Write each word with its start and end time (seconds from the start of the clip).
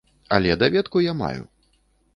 Але 0.37 0.55
даведку 0.63 1.05
я 1.05 1.13
маю. 1.21 1.47